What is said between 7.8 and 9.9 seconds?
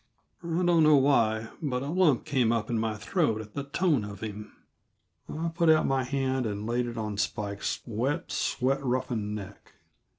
wet, sweat roughened neck.